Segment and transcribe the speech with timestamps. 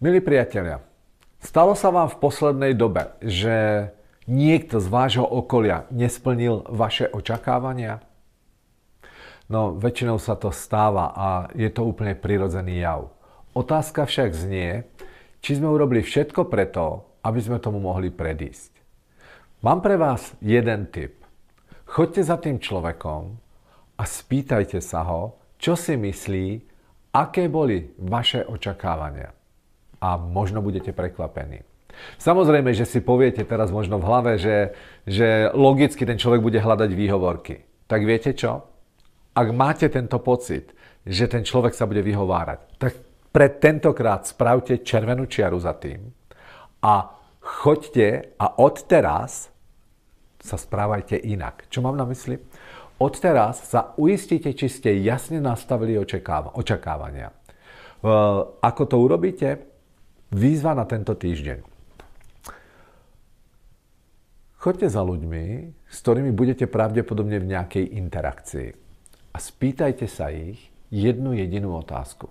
[0.00, 0.80] Milí priatelia,
[1.44, 3.92] stalo sa vám v poslednej dobe, že
[4.24, 8.00] niekto z vášho okolia nesplnil vaše očakávania?
[9.52, 13.12] No, väčšinou sa to stáva a je to úplne prirodzený jav.
[13.52, 14.88] Otázka však znie,
[15.44, 18.72] či sme urobili všetko preto, aby sme tomu mohli predísť.
[19.60, 21.20] Mám pre vás jeden tip.
[21.84, 23.36] Choďte za tým človekom
[24.00, 26.46] a spýtajte sa ho, čo si myslí,
[27.12, 29.36] aké boli vaše očakávania
[30.00, 31.62] a možno budete prekvapení.
[32.16, 34.72] Samozrejme, že si poviete teraz možno v hlave, že,
[35.04, 37.60] že logicky ten človek bude hľadať výhovorky.
[37.84, 38.64] Tak viete čo?
[39.36, 40.72] Ak máte tento pocit,
[41.04, 42.92] že ten človek sa bude vyhovárať, tak
[43.30, 46.10] pre tentokrát spravte červenú čiaru za tým
[46.82, 49.52] a choďte a odteraz
[50.40, 51.68] sa správajte inak.
[51.68, 52.40] Čo mám na mysli?
[53.00, 57.32] Odteraz sa uistite, či ste jasne nastavili očakávania.
[58.60, 59.69] Ako to urobíte?
[60.30, 61.58] Výzva na tento týždeň.
[64.62, 65.44] Choďte za ľuďmi,
[65.90, 68.68] s ktorými budete pravdepodobne v nejakej interakcii
[69.34, 72.30] a spýtajte sa ich jednu jedinú otázku.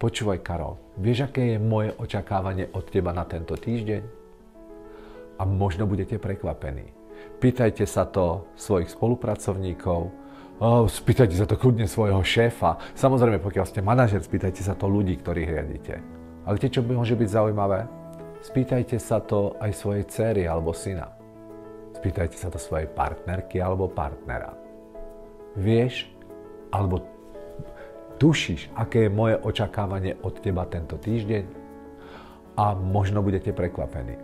[0.00, 4.02] Počúvaj, Karol, vieš, aké je moje očakávanie od teba na tento týždeň?
[5.36, 6.88] A možno budete prekvapení.
[7.36, 10.08] Pýtajte sa to svojich spolupracovníkov,
[10.88, 12.96] spýtajte sa to kľudne svojho šéfa.
[12.96, 16.24] Samozrejme, pokiaľ ste manažer, spýtajte sa to ľudí, ktorých riadite.
[16.46, 17.90] Ale viete, čo môže byť zaujímavé?
[18.46, 21.10] Spýtajte sa to aj svojej cery alebo syna.
[21.98, 24.54] Spýtajte sa to svojej partnerky alebo partnera.
[25.58, 26.06] Vieš,
[26.70, 27.02] alebo
[28.22, 31.44] tušíš, aké je moje očakávanie od teba tento týždeň?
[32.56, 34.14] A možno budete prekvapení.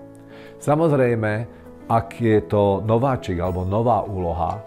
[0.63, 1.33] Samozrejme,
[1.91, 4.63] ak je to nováčik alebo nová úloha,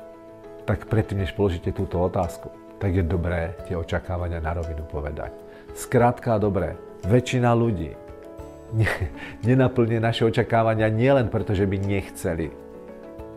[0.68, 2.52] tak predtým, než položíte túto otázku,
[2.84, 5.32] tak je dobré tie očakávania na rovinu povedať.
[5.72, 8.06] Skrátka dobré, väčšina ľudí
[9.48, 12.52] nenaplne naše očakávania nielen preto, že by nechceli.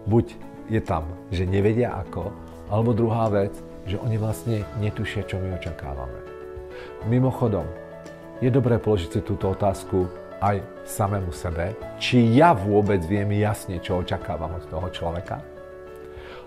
[0.08, 0.26] Buď
[0.72, 2.32] je tam, že nevedia ako,
[2.72, 3.52] alebo druhá vec,
[3.88, 6.20] že oni vlastne netušia, čo my očakávame.
[7.08, 7.64] Mimochodom,
[8.38, 10.06] je dobré položiť si túto otázku
[10.38, 15.42] aj samému sebe, či ja vôbec viem jasne, čo očakávam od toho človeka.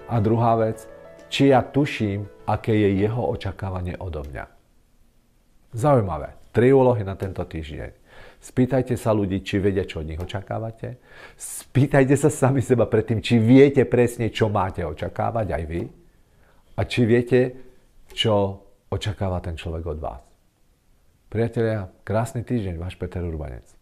[0.07, 0.87] A druhá vec,
[1.27, 4.60] či ja tuším, aké je jeho očakávanie odo mňa.
[5.71, 6.35] Zaujímavé.
[6.51, 7.95] Tri úlohy na tento týždeň.
[8.41, 10.99] Spýtajte sa ľudí, či vedia, čo od nich očakávate.
[11.37, 15.81] Spýtajte sa sami seba predtým, či viete presne, čo máte očakávať aj vy.
[16.75, 17.39] A či viete,
[18.11, 18.59] čo
[18.91, 20.23] očakáva ten človek od vás.
[21.31, 23.80] Priatelia, krásny týždeň, váš Peter Urbanec.